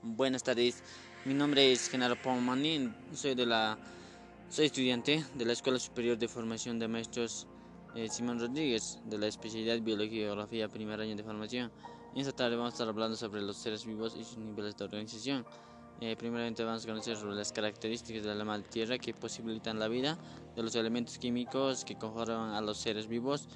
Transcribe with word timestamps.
Buenas 0.00 0.44
tardes, 0.44 0.80
mi 1.24 1.34
nombre 1.34 1.72
es 1.72 1.88
Genaro 1.88 2.14
Pomani, 2.22 2.88
soy, 3.12 3.34
de 3.34 3.44
la, 3.44 3.76
soy 4.48 4.66
estudiante 4.66 5.24
de 5.34 5.44
la 5.44 5.54
Escuela 5.54 5.80
Superior 5.80 6.16
de 6.16 6.28
Formación 6.28 6.78
de 6.78 6.86
Maestros 6.86 7.48
eh, 7.96 8.08
Simón 8.08 8.38
Rodríguez, 8.38 9.00
de 9.06 9.18
la 9.18 9.26
especialidad 9.26 9.80
Biología 9.80 10.20
y 10.20 10.24
Geografía, 10.26 10.68
primer 10.68 11.00
año 11.00 11.16
de 11.16 11.24
formación. 11.24 11.72
Esta 12.14 12.30
tarde 12.30 12.54
vamos 12.54 12.74
a 12.74 12.74
estar 12.74 12.88
hablando 12.88 13.16
sobre 13.16 13.42
los 13.42 13.56
seres 13.56 13.84
vivos 13.84 14.14
y 14.16 14.22
sus 14.22 14.38
niveles 14.38 14.76
de 14.76 14.84
organización. 14.84 15.44
Eh, 16.00 16.14
primeramente 16.16 16.62
vamos 16.62 16.84
a 16.84 16.86
conocer 16.86 17.16
sobre 17.16 17.34
las 17.34 17.50
características 17.50 18.22
de 18.22 18.36
la 18.36 18.44
madre 18.44 18.68
tierra 18.68 18.98
que 18.98 19.12
posibilitan 19.14 19.80
la 19.80 19.88
vida, 19.88 20.16
de 20.54 20.62
los 20.62 20.76
elementos 20.76 21.18
químicos 21.18 21.84
que 21.84 21.96
conforman 21.96 22.54
a 22.54 22.60
los 22.60 22.78
seres 22.78 23.08
vivos, 23.08 23.48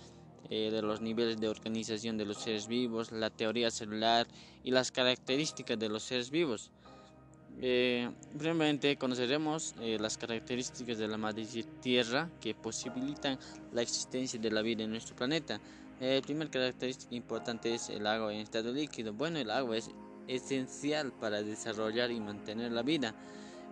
eh, 0.55 0.71
de 0.71 0.83
los 0.83 1.01
niveles 1.01 1.41
de 1.41 1.49
organización 1.49 2.19
de 2.19 2.27
los 2.27 2.37
seres 2.37 2.69
vivos, 2.69 3.11
la 3.11 3.31
teoría 3.31 3.71
celular 3.71 4.27
y 4.63 4.71
las 4.71 4.93
características 4.93 5.79
de 5.79 5.89
los 5.89 6.03
seres 6.03 6.31
vivos. 6.31 6.71
Eh, 7.61 8.11
primeramente 8.37 8.99
conoceremos 8.99 9.75
eh, 9.81 9.97
las 9.99 10.19
características 10.19 10.99
de 10.99 11.09
la 11.09 11.17
madre 11.17 11.47
tierra 11.81 12.29
que 12.39 12.55
posibilitan 12.55 13.39
la 13.73 13.81
existencia 13.81 14.39
de 14.39 14.51
la 14.51 14.61
vida 14.61 14.85
en 14.85 14.91
nuestro 14.91 15.17
planeta. 15.17 15.59
Eh, 16.01 16.17
el 16.17 16.23
primer 16.23 16.51
característica 16.51 17.15
importante 17.15 17.75
es 17.75 17.89
el 17.89 18.07
agua 18.07 18.35
en 18.35 18.41
estado 18.41 18.73
líquido. 18.73 19.15
Bueno, 19.15 19.39
el 19.39 19.51
agua 19.51 19.79
es 19.79 19.91
esencial 20.29 21.13
para 21.13 21.43
desarrollar 21.43 22.11
y 22.11 22.21
mantener 22.21 22.73
la 22.73 22.83
vida. 22.83 23.15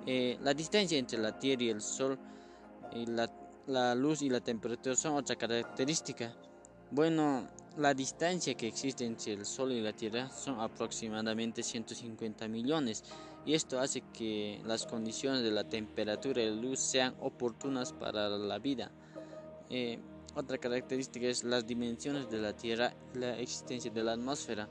la 0.07 0.55
distancia 0.55 0.99
entre 0.99 1.19
la 1.19 1.39
Tierra 1.39 1.63
y 1.63 1.69
el 1.69 1.83
Sol, 1.83 2.19
y 2.95 3.05
la, 3.05 3.31
la 3.67 3.95
luz 3.95 4.23
y 4.23 4.31
la 4.31 4.41
temperatura 4.41 4.97
son 4.97 5.17
otra 5.17 5.37
característica. 5.37 6.35
Bueno, 6.93 7.47
la 7.77 7.95
distancia 7.95 8.55
que 8.55 8.67
existe 8.67 9.05
entre 9.05 9.35
el 9.35 9.47
Sol 9.47 9.71
y 9.71 9.81
la 9.81 9.93
Tierra 9.93 10.29
son 10.29 10.59
aproximadamente 10.59 11.63
150 11.63 12.49
millones 12.49 13.05
y 13.47 13.55
esto 13.55 13.79
hace 13.79 14.03
que 14.13 14.61
las 14.67 14.87
condiciones 14.87 15.45
de 15.45 15.53
la 15.53 15.63
temperatura 15.63 16.43
y 16.43 16.47
la 16.47 16.57
luz 16.61 16.81
sean 16.81 17.15
oportunas 17.21 17.93
para 17.93 18.29
la 18.29 18.59
vida. 18.59 18.91
Eh, 19.71 20.01
otra 20.35 20.59
característica 20.59 21.29
es 21.29 21.45
las 21.45 21.65
dimensiones 21.65 22.29
de 22.29 22.39
la 22.39 22.57
Tierra 22.57 22.93
y 23.15 23.19
la 23.19 23.39
existencia 23.39 23.93
de 23.93 24.03
la 24.03 24.15
atmósfera. 24.15 24.69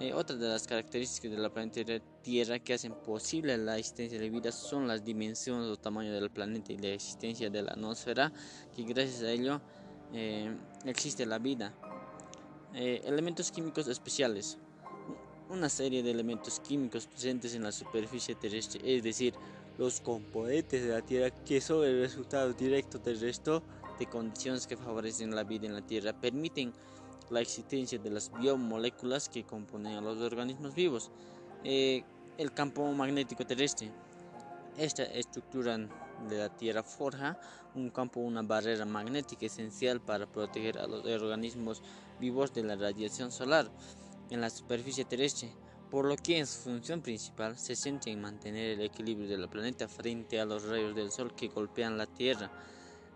Eh, 0.00 0.12
otra 0.14 0.34
de 0.34 0.48
las 0.48 0.66
características 0.66 1.30
de 1.30 1.38
la 1.38 1.48
planeta 1.48 2.02
Tierra 2.22 2.58
que 2.58 2.74
hacen 2.74 2.92
posible 2.92 3.56
la 3.56 3.78
existencia 3.78 4.18
de 4.18 4.30
vida 4.30 4.50
son 4.50 4.88
las 4.88 5.04
dimensiones 5.04 5.68
o 5.68 5.76
tamaño 5.76 6.12
del 6.12 6.28
planeta 6.28 6.72
y 6.72 6.78
la 6.78 6.88
existencia 6.88 7.50
de 7.50 7.62
la 7.62 7.72
atmósfera, 7.72 8.32
que 8.74 8.82
gracias 8.82 9.22
a 9.22 9.30
ello 9.30 9.60
eh, 10.12 10.54
existe 10.84 11.26
la 11.26 11.38
vida. 11.38 11.72
Eh, 12.74 13.02
elementos 13.04 13.50
químicos 13.50 13.88
especiales. 13.88 14.58
Una 15.50 15.68
serie 15.68 16.02
de 16.02 16.10
elementos 16.10 16.60
químicos 16.60 17.06
presentes 17.06 17.54
en 17.54 17.62
la 17.62 17.72
superficie 17.72 18.34
terrestre, 18.34 18.80
es 18.84 19.02
decir, 19.02 19.34
los 19.78 20.00
componentes 20.00 20.82
de 20.82 20.88
la 20.88 21.02
Tierra 21.02 21.30
que 21.30 21.60
son 21.60 21.84
el 21.84 22.00
resultado 22.00 22.52
directo 22.52 22.98
del 22.98 23.20
resto 23.20 23.62
de 23.98 24.06
condiciones 24.06 24.66
que 24.66 24.76
favorecen 24.76 25.34
la 25.34 25.44
vida 25.44 25.66
en 25.66 25.74
la 25.74 25.82
Tierra, 25.82 26.12
permiten 26.12 26.72
la 27.30 27.40
existencia 27.40 27.98
de 27.98 28.10
las 28.10 28.32
biomoléculas 28.32 29.28
que 29.28 29.44
componen 29.44 29.96
a 29.96 30.00
los 30.00 30.18
organismos 30.18 30.74
vivos. 30.74 31.10
Eh, 31.64 32.02
el 32.38 32.52
campo 32.52 32.90
magnético 32.92 33.46
terrestre. 33.46 33.90
Esta 34.76 35.04
estructura 35.04 35.78
de 36.28 36.38
la 36.38 36.48
Tierra 36.48 36.82
forja 36.82 37.38
un 37.74 37.90
campo, 37.90 38.20
una 38.20 38.42
barrera 38.42 38.84
magnética 38.84 39.46
esencial 39.46 40.00
para 40.00 40.26
proteger 40.26 40.78
a 40.78 40.86
los 40.86 41.04
organismos 41.04 41.82
vivos 42.20 42.52
de 42.52 42.64
la 42.64 42.76
radiación 42.76 43.32
solar 43.32 43.70
en 44.30 44.40
la 44.40 44.50
superficie 44.50 45.04
terrestre, 45.04 45.52
por 45.90 46.06
lo 46.06 46.16
que 46.16 46.38
en 46.38 46.46
su 46.46 46.60
función 46.60 47.02
principal 47.02 47.58
se 47.58 47.76
centra 47.76 48.12
en 48.12 48.20
mantener 48.20 48.78
el 48.78 48.80
equilibrio 48.80 49.28
del 49.28 49.48
planeta 49.48 49.88
frente 49.88 50.40
a 50.40 50.44
los 50.44 50.64
rayos 50.64 50.94
del 50.94 51.10
Sol 51.10 51.34
que 51.34 51.48
golpean 51.48 51.98
la 51.98 52.06
Tierra. 52.06 52.50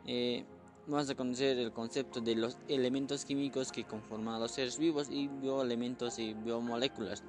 Eh, 0.07 0.45
vamos 0.87 1.09
a 1.09 1.15
conocer 1.15 1.59
el 1.59 1.73
concepto 1.73 2.21
de 2.21 2.37
los 2.37 2.59
elementos 2.69 3.25
químicos 3.25 3.73
que 3.73 3.85
conforman 3.85 4.35
a 4.35 4.39
los 4.39 4.53
seres 4.53 4.79
vivos 4.79 5.09
y 5.11 5.29
bioelementos 5.29 6.19
y 6.19 6.35
biomoléculas. 6.35 7.23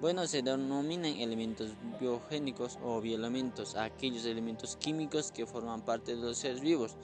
Bueno, 0.00 0.26
se 0.26 0.42
denominan 0.42 1.16
elementos 1.18 1.70
biogénicos 2.00 2.78
o 2.82 3.00
bioelementos 3.00 3.76
a 3.76 3.84
aquellos 3.84 4.26
elementos 4.26 4.76
químicos 4.76 5.30
que 5.30 5.46
forman 5.46 5.84
parte 5.84 6.16
de 6.16 6.22
los 6.22 6.36
seres 6.36 6.60
vivos. 6.60 6.96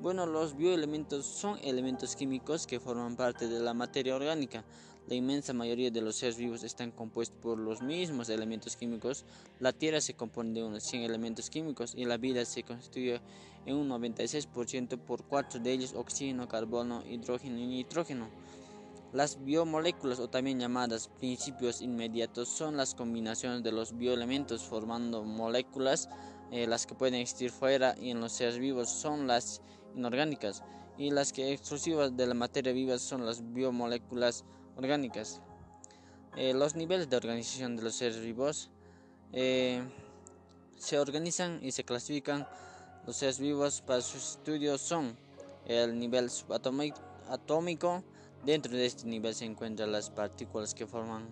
Bueno, 0.00 0.26
los 0.26 0.56
bioelementos 0.56 1.24
son 1.24 1.58
elementos 1.62 2.16
químicos 2.16 2.66
que 2.66 2.80
forman 2.80 3.16
parte 3.16 3.46
de 3.46 3.60
la 3.60 3.72
materia 3.72 4.16
orgánica. 4.16 4.64
La 5.06 5.14
inmensa 5.14 5.52
mayoría 5.52 5.90
de 5.90 6.00
los 6.00 6.16
seres 6.16 6.36
vivos 6.36 6.64
están 6.64 6.90
compuestos 6.90 7.38
por 7.40 7.58
los 7.58 7.80
mismos 7.80 8.28
elementos 8.28 8.76
químicos. 8.76 9.24
La 9.60 9.72
Tierra 9.72 10.00
se 10.00 10.14
compone 10.14 10.52
de 10.52 10.64
unos 10.64 10.82
100 10.82 11.02
elementos 11.02 11.48
químicos 11.48 11.94
y 11.96 12.04
la 12.04 12.16
vida 12.16 12.44
se 12.44 12.64
constituye 12.64 13.20
en 13.66 13.76
un 13.76 13.88
96% 13.88 14.98
por 14.98 15.24
cuatro 15.24 15.60
de 15.60 15.72
ellos, 15.72 15.94
oxígeno, 15.94 16.48
carbono, 16.48 17.04
hidrógeno 17.08 17.58
y 17.58 17.66
nitrógeno. 17.66 18.28
Las 19.12 19.44
biomoléculas 19.44 20.18
o 20.20 20.28
también 20.28 20.58
llamadas 20.58 21.08
principios 21.18 21.82
inmediatos 21.82 22.48
son 22.48 22.78
las 22.78 22.94
combinaciones 22.94 23.62
de 23.62 23.70
los 23.70 23.98
bioelementos 23.98 24.62
formando 24.62 25.22
moléculas, 25.22 26.08
eh, 26.50 26.66
las 26.66 26.86
que 26.86 26.94
pueden 26.94 27.16
existir 27.16 27.50
fuera 27.50 27.94
y 28.00 28.10
en 28.10 28.20
los 28.20 28.32
seres 28.32 28.58
vivos 28.58 28.88
son 28.88 29.26
las 29.26 29.60
inorgánicas 29.94 30.62
y 30.96 31.10
las 31.10 31.32
que 31.32 31.52
exclusivas 31.52 32.16
de 32.16 32.26
la 32.26 32.32
materia 32.32 32.72
viva 32.72 32.98
son 32.98 33.26
las 33.26 33.52
biomoléculas 33.52 34.44
orgánicas. 34.76 35.42
Eh, 36.36 36.54
los 36.54 36.74
niveles 36.74 37.10
de 37.10 37.16
organización 37.18 37.76
de 37.76 37.82
los 37.82 37.94
seres 37.94 38.18
vivos 38.18 38.70
eh, 39.34 39.82
se 40.78 40.98
organizan 40.98 41.58
y 41.62 41.72
se 41.72 41.84
clasifican 41.84 42.48
los 43.06 43.16
seres 43.16 43.38
vivos 43.38 43.82
para 43.82 44.00
sus 44.00 44.36
estudios 44.36 44.80
son 44.80 45.18
el 45.66 45.98
nivel 45.98 46.30
subatómico, 46.30 48.02
Dentro 48.44 48.72
de 48.72 48.86
este 48.86 49.06
nivel 49.06 49.36
se 49.36 49.44
encuentran 49.44 49.92
las 49.92 50.10
partículas 50.10 50.74
que 50.74 50.84
forman 50.84 51.30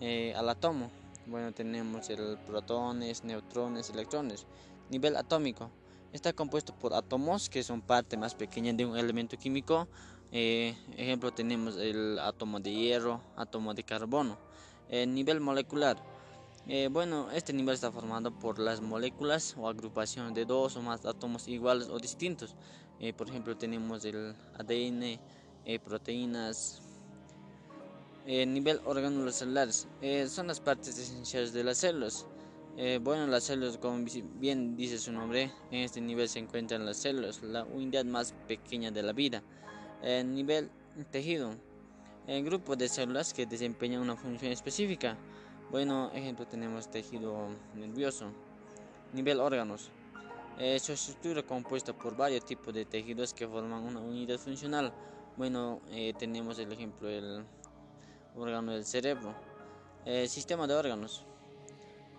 eh, 0.00 0.32
al 0.34 0.48
átomo. 0.48 0.90
Bueno, 1.26 1.52
tenemos 1.52 2.08
el 2.08 2.38
protones, 2.46 3.24
neutrones, 3.24 3.90
electrones. 3.90 4.46
Nivel 4.88 5.16
atómico. 5.16 5.70
Está 6.14 6.32
compuesto 6.32 6.74
por 6.74 6.94
átomos 6.94 7.50
que 7.50 7.62
son 7.62 7.82
parte 7.82 8.16
más 8.16 8.34
pequeña 8.34 8.72
de 8.72 8.86
un 8.86 8.96
elemento 8.96 9.36
químico. 9.36 9.86
Eh, 10.32 10.74
ejemplo, 10.96 11.30
tenemos 11.30 11.76
el 11.76 12.18
átomo 12.18 12.58
de 12.58 12.72
hierro, 12.72 13.20
átomo 13.36 13.74
de 13.74 13.82
carbono. 13.82 14.38
El 14.88 15.12
nivel 15.12 15.40
molecular. 15.40 15.98
Eh, 16.66 16.88
bueno, 16.90 17.30
este 17.32 17.52
nivel 17.52 17.74
está 17.74 17.92
formado 17.92 18.32
por 18.32 18.58
las 18.58 18.80
moléculas 18.80 19.54
o 19.58 19.68
agrupación 19.68 20.32
de 20.32 20.46
dos 20.46 20.76
o 20.76 20.80
más 20.80 21.04
átomos 21.04 21.48
iguales 21.48 21.88
o 21.88 21.98
distintos. 21.98 22.56
por 23.18 23.28
ejemplo, 23.28 23.54
tenemos 23.54 24.02
el 24.06 24.34
ADN, 24.58 25.20
eh, 25.64 25.78
proteínas. 25.78 26.80
Eh, 28.26 28.46
nivel 28.46 28.80
órganos 28.86 29.34
celulares 29.34 29.86
eh, 30.00 30.26
son 30.28 30.46
las 30.46 30.58
partes 30.58 30.96
esenciales 30.96 31.52
de 31.52 31.62
las 31.62 31.78
células. 31.78 32.26
Eh, 32.76 32.98
bueno, 33.00 33.26
las 33.26 33.44
células, 33.44 33.76
como 33.76 34.02
bien 34.40 34.76
dice 34.76 34.98
su 34.98 35.12
nombre, 35.12 35.52
en 35.70 35.80
este 35.80 36.00
nivel 36.00 36.28
se 36.28 36.38
encuentran 36.38 36.86
las 36.86 36.96
células, 36.96 37.42
la 37.42 37.64
unidad 37.64 38.04
más 38.06 38.32
pequeña 38.48 38.90
de 38.90 39.02
la 39.02 39.12
vida. 39.12 39.42
nivel 40.24 40.70
tejido, 41.10 41.54
el 42.26 42.44
grupo 42.44 42.76
de 42.76 42.88
células 42.88 43.34
que 43.34 43.46
desempeñan 43.46 44.00
una 44.00 44.16
función 44.16 44.52
específica. 44.52 45.16
Bueno, 45.70 46.10
ejemplo 46.14 46.46
tenemos 46.46 46.90
tejido 46.90 47.48
nervioso. 47.74 48.32
Nivel 49.12 49.38
órganos. 49.38 49.90
su 50.78 50.92
estructura 50.92 51.42
compuesta 51.42 51.92
por 51.92 52.16
varios 52.16 52.44
tipos 52.44 52.72
de 52.72 52.86
tejidos 52.86 53.34
que 53.34 53.46
forman 53.46 53.82
una 53.82 54.00
unidad 54.00 54.38
funcional. 54.38 54.92
Bueno, 55.36 55.80
eh, 55.90 56.14
tenemos 56.16 56.60
el 56.60 56.70
ejemplo 56.70 57.08
del 57.08 57.44
órgano 58.36 58.70
del 58.70 58.86
cerebro. 58.86 59.34
El 60.04 60.28
sistema 60.28 60.68
de 60.68 60.74
órganos. 60.74 61.24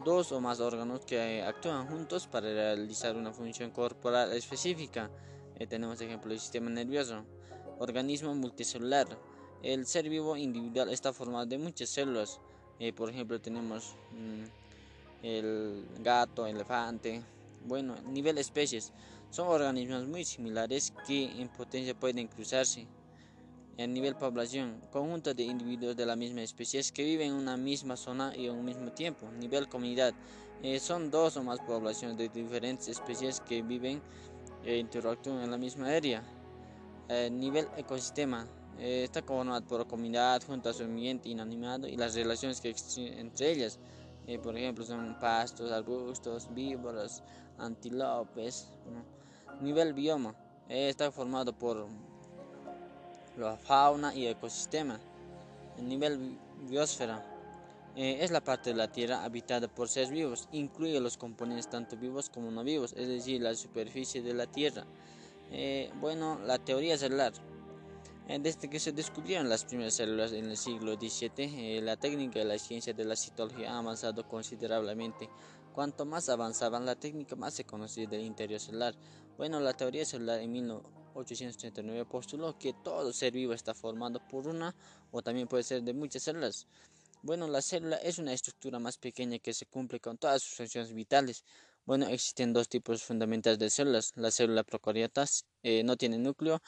Dos 0.04 0.34
o 0.34 0.42
más 0.42 0.60
órganos 0.60 1.06
que 1.06 1.42
actúan 1.42 1.88
juntos 1.88 2.28
para 2.28 2.50
realizar 2.50 3.16
una 3.16 3.32
función 3.32 3.72
corporal 3.72 4.34
específica. 4.34 5.10
Eh, 5.58 5.66
tenemos 5.66 6.02
ejemplo 6.02 6.30
del 6.30 6.42
sistema 6.42 6.70
nervioso. 6.70 7.24
Organismo 7.80 8.36
multicelular. 8.36 9.08
El 9.64 9.86
ser 9.86 10.10
vivo 10.10 10.36
individual 10.36 10.90
está 10.90 11.14
formado 11.14 11.46
de 11.46 11.58
muchas 11.58 11.88
células. 11.88 12.42
Eh, 12.80 12.92
por 12.92 13.10
ejemplo, 13.10 13.40
tenemos 13.40 13.96
mm, 14.12 15.26
el 15.26 15.88
gato, 16.00 16.46
elefante. 16.48 17.24
Bueno, 17.64 17.96
nivel 18.08 18.38
especies. 18.40 18.92
Son 19.30 19.48
organismos 19.48 20.06
muy 20.06 20.26
similares 20.26 20.92
que 21.08 21.42
en 21.42 21.48
potencia 21.48 21.98
pueden 21.98 22.28
cruzarse 22.28 22.86
a 23.78 23.88
nivel 23.88 24.16
población, 24.16 24.82
conjunto 24.90 25.34
de 25.34 25.44
individuos 25.44 25.96
de 25.96 26.06
la 26.06 26.16
misma 26.16 26.42
especie 26.42 26.82
que 26.94 27.04
viven 27.04 27.30
en 27.30 27.34
una 27.34 27.58
misma 27.58 27.98
zona 27.98 28.34
y 28.36 28.48
en 28.48 28.56
un 28.56 28.64
mismo 28.64 28.92
tiempo. 28.92 29.30
Nivel 29.32 29.68
comunidad, 29.68 30.14
eh, 30.64 30.80
son 30.80 31.12
dos 31.12 31.36
o 31.36 31.44
más 31.44 31.60
poblaciones 31.60 32.18
de 32.18 32.30
diferentes 32.30 32.88
especies 32.88 33.42
que 33.42 33.62
viven 33.62 34.02
e 34.64 34.78
interactúan 34.78 35.42
en 35.42 35.52
la 35.52 35.58
misma 35.58 35.90
área. 35.90 36.24
Eh, 37.10 37.30
nivel 37.30 37.68
ecosistema, 37.76 38.48
está 38.78 39.22
conformado 39.22 39.66
por 39.66 39.88
comunidad 39.88 40.42
junto 40.46 40.70
a 40.70 40.74
su 40.74 40.84
ambiente 40.84 41.30
inanimado 41.30 41.88
y 41.88 41.96
las 41.96 42.14
relaciones 42.14 42.60
que 42.60 42.70
existen 42.70 43.14
entre 43.20 43.52
ellas. 43.52 43.80
Por 44.44 44.58
ejemplo, 44.58 44.84
son 44.84 45.18
pastos, 45.20 45.72
arbustos, 45.72 46.54
víboras, 46.54 47.24
antílopes. 47.58 48.68
Nivel 49.62 49.94
bioma 49.94 50.36
está 50.68 51.12
formado 51.12 51.54
por 51.54 51.88
la 53.38 53.58
fauna 53.58 54.14
y 54.14 54.28
ecosistema. 54.28 55.00
El 55.78 55.88
nivel 55.88 56.38
biosfera 56.70 57.24
eh, 57.96 58.18
es 58.22 58.32
la 58.32 58.42
parte 58.42 58.72
de 58.72 58.76
la 58.76 58.92
Tierra 58.92 59.24
habitada 59.24 59.68
por 59.68 59.88
seres 59.88 60.10
vivos, 60.10 60.50
incluye 60.52 61.00
los 61.00 61.18
componentes 61.18 61.70
tanto 61.70 61.96
vivos 61.96 62.30
como 62.30 62.52
no 62.52 62.64
vivos, 62.64 62.94
es 62.98 63.08
decir, 63.08 63.42
la 63.42 63.56
superficie 63.56 64.22
de 64.22 64.34
la 64.34 64.48
Tierra. 64.48 64.86
Eh, 65.52 65.92
bueno, 66.02 66.40
la 66.46 66.60
teoría 66.60 66.98
celular. 66.98 67.32
Eh, 68.28 68.40
desde 68.42 68.70
que 68.70 68.80
se 68.80 68.92
descubrieron 68.92 69.48
las 69.48 69.64
primeras 69.64 69.94
células 69.94 70.34
en 70.34 70.46
el 70.46 70.58
siglo 70.58 70.96
XVII, 70.96 71.82
la 71.82 71.96
técnica 71.96 72.40
de 72.40 72.46
la 72.46 72.58
ciencia 72.58 72.94
de 72.94 73.06
la 73.06 73.16
citología 73.16 73.74
ha 73.74 73.78
avanzado 73.78 74.28
considerablemente. 74.28 75.30
Cuanto 75.74 76.06
más 76.06 76.28
avanzaban 76.30 76.86
la 76.86 76.96
técnica, 76.96 77.36
más 77.36 77.54
se 77.54 77.66
conocía 77.66 78.08
del 78.08 78.22
interior 78.22 78.60
celular. 78.60 78.96
Bueno, 79.38 79.60
la 79.60 79.74
teoría 79.74 80.06
celular 80.06 80.40
en 80.40 80.52
1839 81.16 82.06
postuló 82.06 82.58
que 82.58 82.74
todo 82.84 83.14
ser 83.14 83.32
vivo 83.32 83.54
está 83.54 83.74
formado 83.74 84.20
por 84.28 84.48
una 84.48 84.76
o 85.12 85.22
también 85.22 85.48
puede 85.48 85.64
ser 85.64 85.82
de 85.82 85.94
muchas 85.94 86.24
células. 86.24 86.68
Bueno, 87.22 87.48
la 87.48 87.62
célula 87.62 87.96
es 87.98 88.20
una 88.20 88.34
estructura 88.34 88.80
más 88.80 88.98
pequeña 88.98 89.40
que 89.40 89.54
se 89.54 89.66
cumple 89.66 90.00
con 90.00 90.18
todas 90.18 90.44
sus 90.44 90.58
funciones 90.58 90.94
vitales. 90.94 91.44
Bueno, 91.86 92.08
existen 92.08 92.54
dos 92.54 92.68
tipos 92.68 93.04
fundamentales 93.04 93.60
de 93.60 93.70
células. 93.70 94.12
La 94.16 94.30
célula 94.30 94.64
procariota 94.64 95.26
eh, 95.64 95.84
no 95.84 95.98
tiene 95.98 96.18
núcleo 96.18 96.62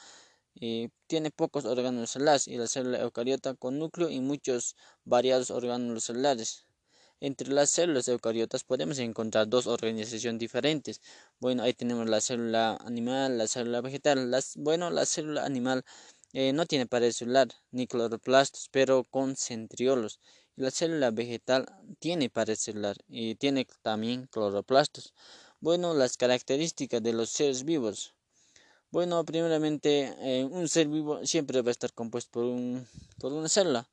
y 0.54 0.88
tiene 1.06 1.30
pocos 1.30 1.64
órganos 1.64 2.10
celulares 2.10 2.48
y 2.48 2.56
la 2.56 2.66
célula 2.66 3.00
eucariota 3.00 3.54
con 3.54 3.78
núcleo 3.78 4.08
y 4.10 4.20
muchos 4.20 4.76
variados 5.04 5.50
órganos 5.50 6.04
celulares. 6.04 6.67
Entre 7.20 7.48
las 7.48 7.70
células 7.70 8.08
eucariotas 8.08 8.64
podemos 8.64 8.98
encontrar 8.98 9.48
dos 9.48 9.66
organizaciones 9.66 10.38
diferentes. 10.40 11.00
Bueno, 11.40 11.62
ahí 11.62 11.74
tenemos 11.74 12.08
la 12.08 12.20
célula 12.20 12.76
animal, 12.84 13.38
la 13.38 13.46
célula 13.46 13.80
vegetal. 13.80 14.30
Las, 14.30 14.56
bueno, 14.56 14.90
la 14.90 15.04
célula 15.06 15.44
animal 15.44 15.84
eh, 16.32 16.52
no 16.52 16.66
tiene 16.66 16.86
pared 16.86 17.12
celular 17.12 17.48
ni 17.70 17.86
cloroplastos, 17.86 18.68
pero 18.70 19.04
con 19.04 19.36
centriolos 19.36 20.20
la 20.58 20.70
célula 20.72 21.12
vegetal 21.12 21.66
tiene 22.00 22.30
pared 22.30 22.56
celular 22.56 22.96
y 23.06 23.36
tiene 23.36 23.66
también 23.82 24.26
cloroplastos. 24.26 25.14
Bueno, 25.60 25.94
las 25.94 26.16
características 26.16 27.00
de 27.02 27.12
los 27.12 27.30
seres 27.30 27.64
vivos. 27.64 28.14
Bueno, 28.90 29.24
primeramente, 29.24 30.14
eh, 30.18 30.44
un 30.44 30.68
ser 30.68 30.88
vivo 30.88 31.24
siempre 31.24 31.62
va 31.62 31.68
a 31.68 31.72
estar 31.72 31.92
compuesto 31.92 32.30
por, 32.32 32.44
un, 32.44 32.86
por 33.20 33.32
una 33.32 33.48
célula. 33.48 33.88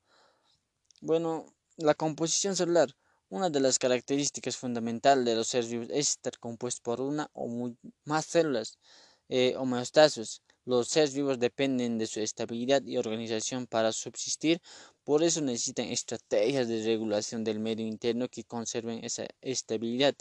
Bueno, 1.00 1.46
la 1.76 1.94
composición 1.94 2.56
celular. 2.56 2.94
Una 3.28 3.50
de 3.50 3.58
las 3.58 3.80
características 3.80 4.56
fundamentales 4.56 5.24
de 5.24 5.34
los 5.34 5.48
seres 5.48 5.68
vivos 5.68 5.88
es 5.90 6.10
estar 6.10 6.38
compuesto 6.38 6.82
por 6.84 7.00
una 7.00 7.28
o 7.32 7.72
más 8.04 8.24
células, 8.26 8.78
eh, 9.28 9.54
homeostasis. 9.56 10.42
Los 10.64 10.88
seres 10.88 11.12
vivos 11.12 11.40
dependen 11.40 11.98
de 11.98 12.06
su 12.06 12.20
estabilidad 12.20 12.82
y 12.84 12.98
organización 12.98 13.66
para 13.66 13.90
subsistir, 13.90 14.60
por 15.02 15.24
eso 15.24 15.40
necesitan 15.40 15.86
estrategias 15.86 16.68
de 16.68 16.84
regulación 16.84 17.42
del 17.42 17.58
medio 17.58 17.84
interno 17.86 18.28
que 18.28 18.44
conserven 18.44 19.04
esa 19.04 19.26
estabilidad. 19.40 20.14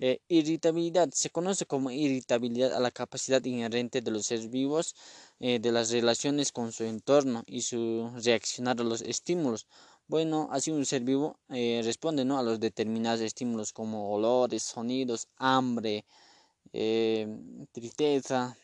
Eh, 0.00 0.20
irritabilidad 0.28 1.08
se 1.12 1.30
conoce 1.30 1.66
como 1.66 1.90
irritabilidad 1.90 2.74
a 2.74 2.80
la 2.80 2.90
capacidad 2.90 3.42
inherente 3.44 4.00
de 4.02 4.10
los 4.10 4.26
seres 4.26 4.50
vivos 4.50 4.94
eh, 5.38 5.60
de 5.60 5.72
las 5.72 5.90
relaciones 5.90 6.52
con 6.52 6.72
su 6.72 6.84
entorno 6.84 7.42
y 7.46 7.62
su 7.62 8.10
reaccionar 8.22 8.80
a 8.80 8.84
los 8.84 9.02
estímulos. 9.02 9.66
Bueno, 10.06 10.48
así 10.52 10.70
un 10.70 10.84
ser 10.84 11.02
vivo 11.02 11.38
eh, 11.48 11.80
responde 11.82 12.24
¿no? 12.24 12.38
a 12.38 12.42
los 12.42 12.60
determinados 12.60 13.20
estímulos 13.20 13.72
como 13.72 14.12
olores, 14.12 14.62
sonidos, 14.62 15.28
hambre, 15.38 16.04
tristeza, 17.72 18.56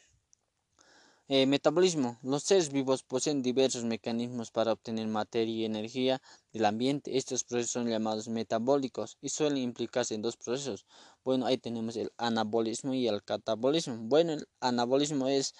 eh, 1.32 1.46
metabolismo. 1.46 2.18
Los 2.22 2.42
seres 2.42 2.72
vivos 2.72 3.04
poseen 3.04 3.40
diversos 3.40 3.84
mecanismos 3.84 4.50
para 4.50 4.72
obtener 4.72 5.06
materia 5.06 5.54
y 5.54 5.64
energía 5.64 6.20
del 6.52 6.64
ambiente. 6.64 7.16
Estos 7.16 7.44
procesos 7.44 7.70
son 7.70 7.88
llamados 7.88 8.28
metabólicos 8.28 9.16
y 9.22 9.28
suelen 9.28 9.58
implicarse 9.62 10.16
en 10.16 10.22
dos 10.22 10.36
procesos. 10.36 10.86
Bueno, 11.24 11.46
ahí 11.46 11.56
tenemos 11.56 11.94
el 11.94 12.10
anabolismo 12.18 12.94
y 12.94 13.06
el 13.06 13.22
catabolismo. 13.22 13.96
Bueno, 14.08 14.32
el 14.32 14.48
anabolismo 14.58 15.28
es 15.28 15.54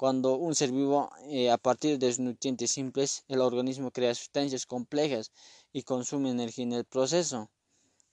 cuando 0.00 0.36
un 0.36 0.54
ser 0.54 0.72
vivo, 0.72 1.10
eh, 1.28 1.50
a 1.50 1.58
partir 1.58 1.98
de 1.98 2.08
sus 2.08 2.20
nutrientes 2.20 2.70
simples, 2.70 3.22
el 3.28 3.42
organismo 3.42 3.90
crea 3.90 4.14
sustancias 4.14 4.64
complejas 4.64 5.30
y 5.74 5.82
consume 5.82 6.30
energía 6.30 6.64
en 6.64 6.72
el 6.72 6.86
proceso 6.86 7.50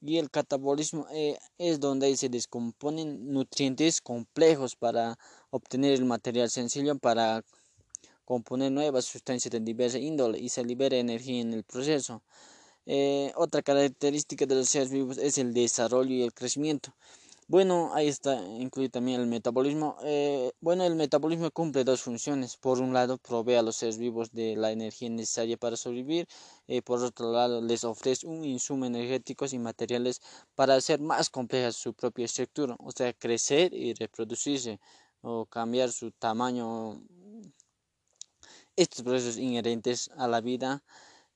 y 0.01 0.17
el 0.17 0.29
catabolismo 0.29 1.07
eh, 1.13 1.37
es 1.57 1.79
donde 1.79 2.13
se 2.17 2.27
descomponen 2.27 3.31
nutrientes 3.31 4.01
complejos 4.01 4.75
para 4.75 5.17
obtener 5.49 5.93
el 5.93 6.03
material 6.03 6.49
sencillo 6.49 6.97
para 6.97 7.45
componer 8.25 8.69
nuevas 8.69 9.05
sustancias 9.05 9.53
de 9.53 9.61
diversa 9.61 9.97
índole 9.97 10.39
y 10.39 10.49
se 10.49 10.65
libera 10.65 10.97
energía 10.97 11.39
en 11.39 11.53
el 11.53 11.63
proceso. 11.63 12.21
Eh, 12.85 13.31
otra 13.37 13.61
característica 13.61 14.45
de 14.45 14.55
los 14.55 14.67
seres 14.67 14.91
vivos 14.91 15.17
es 15.19 15.37
el 15.37 15.53
desarrollo 15.53 16.13
y 16.13 16.23
el 16.23 16.33
crecimiento. 16.33 16.93
Bueno, 17.49 17.91
ahí 17.93 18.07
está 18.09 18.41
incluye 18.59 18.89
también 18.89 19.21
el 19.21 19.27
metabolismo. 19.27 19.95
Eh, 20.03 20.51
bueno, 20.59 20.83
el 20.83 20.95
metabolismo 20.95 21.49
cumple 21.51 21.85
dos 21.85 22.01
funciones. 22.01 22.57
Por 22.57 22.79
un 22.81 22.93
lado, 22.93 23.17
provee 23.17 23.55
a 23.55 23.61
los 23.61 23.77
seres 23.77 23.97
vivos 23.97 24.31
de 24.33 24.57
la 24.57 24.71
energía 24.71 25.09
necesaria 25.09 25.55
para 25.55 25.77
sobrevivir. 25.77 26.27
Eh, 26.67 26.81
por 26.81 27.01
otro 27.01 27.31
lado, 27.31 27.61
les 27.61 27.85
ofrece 27.85 28.27
un 28.27 28.43
insumo 28.43 28.85
energéticos 28.85 29.53
y 29.53 29.59
materiales 29.59 30.21
para 30.55 30.75
hacer 30.75 30.99
más 30.99 31.29
compleja 31.29 31.71
su 31.71 31.93
propia 31.93 32.25
estructura, 32.25 32.75
o 32.79 32.91
sea, 32.91 33.13
crecer 33.13 33.73
y 33.73 33.93
reproducirse 33.93 34.79
o 35.21 35.45
cambiar 35.45 35.91
su 35.91 36.11
tamaño. 36.11 37.01
Estos 38.75 39.03
procesos 39.03 39.37
inherentes 39.37 40.09
a 40.17 40.27
la 40.27 40.41
vida 40.41 40.83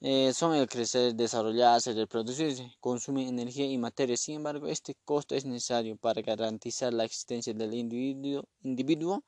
eh, 0.04 0.34
son 0.34 0.56
el 0.56 0.68
crecer, 0.68 1.14
desarrollarse, 1.14 1.94
reproducirse, 1.94 2.76
consumen 2.80 3.28
energía 3.28 3.66
y 3.66 3.78
materia. 3.78 4.18
Sin 4.18 4.38
embargo, 4.38 4.68
este 4.68 4.96
costo 5.06 5.36
es 5.36 5.46
necesario 5.46 5.96
para 5.96 6.24
garantizar 6.24 6.92
la 6.92 7.06
existencia 7.06 7.54
del 7.54 7.74
individuo, 7.76 8.44
individuo 8.64 9.24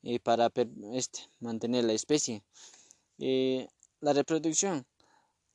y 0.00 0.20
para 0.20 0.52
este, 0.92 1.20
mantener 1.40 1.84
la 1.84 1.94
especie. 1.94 2.44
Eh, 3.18 3.66
la 4.00 4.12
reproducción. 4.12 4.86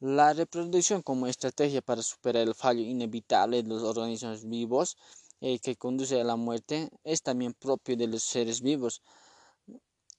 La 0.02 0.34
reproducción 0.34 1.02
como 1.02 1.28
estrategia 1.28 1.81
para 1.81 2.04
superar 2.04 2.48
el 2.48 2.54
fallo 2.54 2.81
inevitable 2.81 3.63
de 3.63 3.70
los 3.70 3.84
organismos 3.84 4.48
vivos 4.48 4.98
eh, 5.39 5.60
que 5.60 5.77
conduce 5.77 6.20
a 6.20 6.24
la 6.25 6.36
muerte 6.36 6.89
es 7.06 7.22
también 7.22 7.53
propio 7.53 7.96
de 7.96 8.08
los 8.08 8.24
seres 8.24 8.62
vivos. 8.62 9.01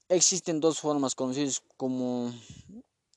Existen 0.08 0.58
dos 0.60 0.80
formas 0.80 1.14
conocidas 1.14 1.62
como 1.76 2.32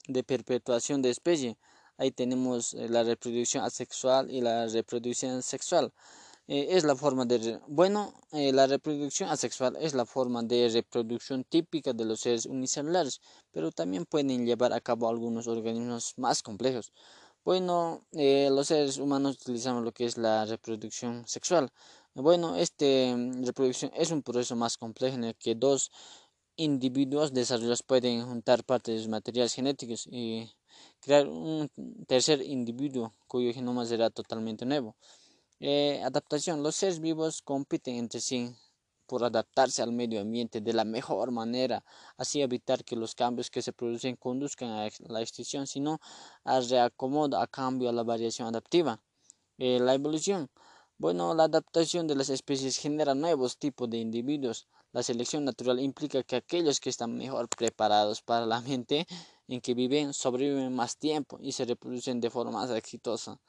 de 0.07 0.23
perpetuación 0.23 1.01
de 1.01 1.09
especie. 1.09 1.57
Ahí 1.97 2.11
tenemos 2.11 2.73
eh, 2.73 2.89
la 2.89 3.03
reproducción 3.03 3.63
asexual 3.63 4.31
y 4.31 4.41
la 4.41 4.67
reproducción 4.67 5.43
sexual. 5.43 5.93
Eh, 6.47 6.67
es 6.71 6.83
la 6.83 6.95
forma 6.95 7.25
de 7.25 7.59
bueno 7.67 8.13
eh, 8.31 8.51
la 8.51 8.65
reproducción 8.65 9.29
asexual 9.29 9.77
es 9.79 9.93
la 9.93 10.05
forma 10.05 10.41
de 10.41 10.69
reproducción 10.69 11.43
típica 11.43 11.93
de 11.93 12.03
los 12.03 12.21
seres 12.21 12.47
unicelulares 12.47 13.21
pero 13.51 13.71
también 13.71 14.05
pueden 14.05 14.45
llevar 14.45 14.73
a 14.73 14.81
cabo 14.81 15.07
algunos 15.07 15.47
organismos 15.47 16.13
más 16.17 16.41
complejos 16.41 16.91
bueno 17.45 18.03
los 18.11 18.67
seres 18.67 18.97
humanos 18.97 19.37
utilizamos 19.41 19.83
lo 19.83 19.91
que 19.91 20.05
es 20.05 20.17
la 20.17 20.45
reproducción 20.45 21.27
sexual 21.27 21.71
bueno 22.15 22.57
esta 22.57 22.85
mm, 22.85 23.45
reproducción 23.45 23.91
es 23.95 24.11
un 24.11 24.21
proceso 24.21 24.55
más 24.55 24.77
complejo 24.77 25.15
en 25.15 25.23
el 25.25 25.35
que 25.35 25.55
dos 25.55 25.91
individuos 26.55 27.33
desarrollados 27.33 27.83
pueden 27.83 28.25
juntar 28.25 28.63
partes 28.63 28.95
de 28.95 28.99
sus 28.99 29.09
materiales 29.09 29.53
genéticos 29.53 30.07
y 30.11 30.51
crear 30.99 31.27
un 31.27 31.69
tercer 32.07 32.41
individuo 32.41 33.13
cuyo 33.27 33.53
genoma 33.53 33.85
será 33.85 34.09
totalmente 34.09 34.65
nuevo. 34.65 34.95
Eh, 35.59 36.01
adaptación. 36.03 36.63
Los 36.63 36.75
seres 36.75 36.99
vivos 36.99 37.41
compiten 37.41 37.95
entre 37.95 38.19
sí 38.19 38.49
por 39.05 39.23
adaptarse 39.23 39.81
al 39.81 39.91
medio 39.91 40.21
ambiente 40.21 40.61
de 40.61 40.73
la 40.73 40.85
mejor 40.85 41.31
manera, 41.31 41.83
así 42.17 42.41
evitar 42.41 42.85
que 42.85 42.95
los 42.95 43.13
cambios 43.13 43.49
que 43.51 43.61
se 43.61 43.73
producen 43.73 44.15
conduzcan 44.15 44.69
a 44.69 44.89
la 45.09 45.21
extinción, 45.21 45.67
sino 45.67 45.99
a 46.45 46.61
reacomodo 46.61 47.37
a 47.37 47.45
cambio 47.47 47.89
a 47.89 47.91
la 47.91 48.03
variación 48.03 48.47
adaptiva. 48.47 49.01
Eh, 49.57 49.79
la 49.79 49.93
evolución. 49.93 50.49
Bueno, 50.97 51.33
la 51.35 51.43
adaptación 51.43 52.07
de 52.07 52.15
las 52.15 52.29
especies 52.29 52.77
genera 52.77 53.13
nuevos 53.13 53.57
tipos 53.57 53.89
de 53.89 53.97
individuos. 53.97 54.67
La 54.93 55.03
selección 55.03 55.45
natural 55.45 55.79
implica 55.79 56.23
que 56.23 56.35
aquellos 56.35 56.79
que 56.79 56.89
están 56.89 57.15
mejor 57.15 57.47
preparados 57.49 58.21
para 58.21 58.45
la 58.45 58.61
mente 58.61 59.07
en 59.47 59.61
que 59.61 59.73
viven 59.73 60.13
sobreviven 60.13 60.73
más 60.73 60.97
tiempo 60.97 61.37
y 61.41 61.53
se 61.53 61.65
reproducen 61.65 62.19
de 62.19 62.29
forma 62.29 62.51
más 62.51 62.71
exitosa. 62.71 63.39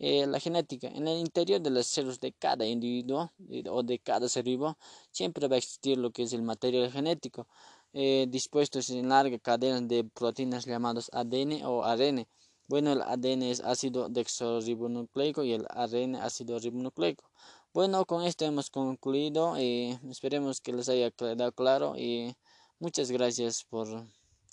Eh, 0.00 0.26
la 0.26 0.38
genética. 0.38 0.88
En 0.88 1.08
el 1.08 1.18
interior 1.18 1.60
de 1.60 1.70
las 1.70 1.86
células 1.86 2.20
de 2.20 2.32
cada 2.32 2.64
individuo 2.66 3.32
eh, 3.50 3.64
o 3.68 3.82
de 3.82 3.98
cada 3.98 4.28
ser 4.28 4.44
vivo 4.44 4.76
siempre 5.10 5.48
va 5.48 5.56
a 5.56 5.58
existir 5.58 5.98
lo 5.98 6.12
que 6.12 6.22
es 6.22 6.32
el 6.32 6.42
material 6.42 6.90
genético, 6.92 7.48
eh, 7.92 8.26
dispuesto 8.28 8.78
en 8.90 9.08
larga 9.08 9.38
cadena 9.38 9.80
de 9.80 10.04
proteínas 10.04 10.66
llamadas 10.66 11.10
ADN 11.12 11.64
o 11.64 11.84
ARN. 11.84 12.26
Bueno, 12.68 12.92
el 12.92 13.02
ADN 13.02 13.50
es 13.50 13.60
ácido 13.60 14.08
desoxirribonucleico 14.08 15.42
y 15.42 15.52
el 15.54 15.66
ARN 15.70 16.16
ácido 16.16 16.58
ribonucleico. 16.60 17.24
Bueno, 17.72 18.04
con 18.06 18.24
esto 18.24 18.44
hemos 18.44 18.70
concluido. 18.70 19.56
Eh, 19.56 19.98
esperemos 20.10 20.60
que 20.60 20.72
les 20.72 20.88
haya 20.88 21.10
quedado 21.10 21.52
claro 21.52 21.96
y 21.96 22.34
muchas 22.78 23.10
gracias 23.10 23.64
por 23.64 23.86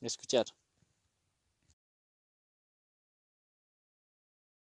escuchar. 0.02 0.46